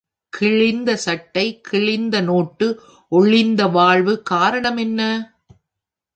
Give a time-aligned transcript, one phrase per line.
[0.33, 2.67] கிழிந்த சட்டை, கிழிந்த நோட்டு,
[3.11, 5.01] ஒழிந்த வாழ்வு காரணம் என்ன?